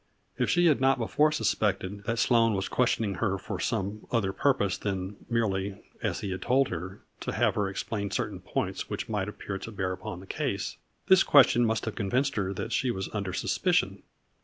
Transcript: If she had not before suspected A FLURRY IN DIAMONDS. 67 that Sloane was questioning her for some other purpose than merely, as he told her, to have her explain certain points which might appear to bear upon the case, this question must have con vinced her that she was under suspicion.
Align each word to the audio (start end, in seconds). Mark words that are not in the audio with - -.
If 0.39 0.49
she 0.49 0.65
had 0.65 0.81
not 0.81 0.97
before 0.97 1.31
suspected 1.31 1.85
A 1.85 1.89
FLURRY 1.93 1.97
IN 1.97 2.01
DIAMONDS. 2.01 2.15
67 2.19 2.19
that 2.19 2.19
Sloane 2.49 2.55
was 2.55 2.69
questioning 2.69 3.13
her 3.19 3.37
for 3.37 3.59
some 3.59 4.07
other 4.11 4.33
purpose 4.33 4.75
than 4.79 5.17
merely, 5.29 5.79
as 6.01 6.21
he 6.21 6.35
told 6.39 6.69
her, 6.69 7.03
to 7.19 7.33
have 7.33 7.53
her 7.53 7.69
explain 7.69 8.09
certain 8.09 8.39
points 8.39 8.89
which 8.89 9.07
might 9.07 9.29
appear 9.29 9.59
to 9.59 9.71
bear 9.71 9.91
upon 9.91 10.19
the 10.19 10.25
case, 10.25 10.77
this 11.07 11.21
question 11.21 11.63
must 11.63 11.85
have 11.85 11.93
con 11.93 12.09
vinced 12.09 12.33
her 12.35 12.51
that 12.51 12.73
she 12.73 12.89
was 12.89 13.09
under 13.13 13.31
suspicion. 13.31 14.01